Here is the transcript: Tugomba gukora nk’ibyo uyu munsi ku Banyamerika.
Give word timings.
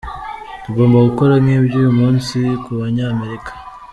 Tugomba 0.63 0.97
gukora 1.07 1.33
nk’ibyo 1.43 1.75
uyu 1.81 1.91
munsi 1.99 2.37
ku 2.63 2.71
Banyamerika. 2.79 3.51